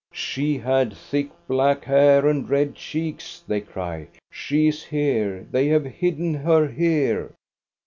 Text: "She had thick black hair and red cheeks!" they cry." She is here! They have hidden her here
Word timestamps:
"She 0.31 0.57
had 0.57 0.97
thick 0.97 1.29
black 1.47 1.83
hair 1.83 2.27
and 2.27 2.49
red 2.49 2.73
cheeks!" 2.73 3.39
they 3.47 3.61
cry." 3.61 4.07
She 4.31 4.67
is 4.69 4.85
here! 4.85 5.45
They 5.51 5.67
have 5.67 5.85
hidden 5.85 6.33
her 6.33 6.65
here 6.67 7.35